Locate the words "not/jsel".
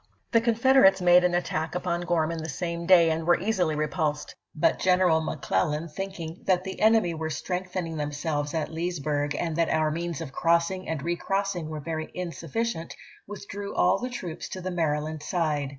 12.07-12.11